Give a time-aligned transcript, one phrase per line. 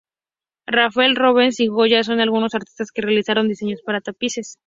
[0.65, 4.57] Rafael, Rubens y Goya son algunos artistas que realizaron diseños para tapices.